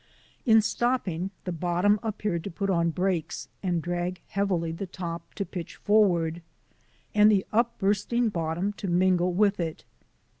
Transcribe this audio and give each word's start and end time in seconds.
In 0.47 0.63
stopping, 0.63 1.29
the 1.43 1.51
bottom 1.51 1.99
appeared 2.01 2.43
to 2.45 2.49
put 2.49 2.71
on 2.71 2.89
brakes 2.89 3.49
and 3.61 3.83
drag 3.83 4.19
heavily, 4.29 4.71
the 4.71 4.87
top 4.87 5.35
to 5.35 5.45
pitch 5.45 5.75
forward, 5.75 6.41
and 7.13 7.31
the 7.31 7.45
upbursting 7.53 8.29
bottom 8.31 8.73
to 8.81 8.87
mingle 8.87 9.31
with 9.31 9.59
it. 9.59 9.85